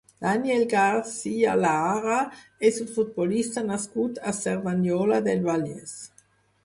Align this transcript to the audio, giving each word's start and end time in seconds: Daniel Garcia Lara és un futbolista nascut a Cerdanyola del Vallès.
Daniel 0.25 0.61
Garcia 0.69 1.51
Lara 1.65 2.17
és 2.71 2.79
un 2.85 2.89
futbolista 2.95 3.65
nascut 3.69 4.19
a 4.33 4.37
Cerdanyola 4.39 5.21
del 5.29 5.45
Vallès. 5.51 5.95